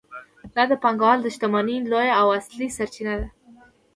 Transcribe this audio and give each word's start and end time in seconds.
دا 0.55 0.63
د 0.71 0.73
پانګوال 0.83 1.19
د 1.21 1.27
شتمنۍ 1.35 1.77
لویه 1.91 2.13
او 2.21 2.27
اصلي 2.39 2.67
سرچینه 2.77 3.13
ده 3.19 3.27